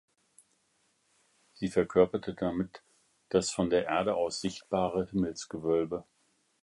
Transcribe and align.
Sie 1.53 1.67
verkörperte 1.67 2.33
damit 2.33 2.81
das 3.29 3.51
von 3.51 3.69
der 3.69 3.85
Erde 3.85 4.15
aus 4.15 4.41
sichtbare 4.41 5.05
Himmelsgewölbe. 5.11 6.05